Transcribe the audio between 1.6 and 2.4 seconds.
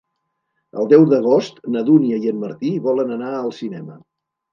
na Dúnia i en